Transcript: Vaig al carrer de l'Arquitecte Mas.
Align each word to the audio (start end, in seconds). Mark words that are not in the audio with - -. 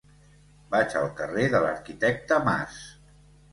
Vaig 0.75 0.95
al 1.01 1.05
carrer 1.19 1.45
de 1.57 1.63
l'Arquitecte 1.67 2.43
Mas. 2.51 2.83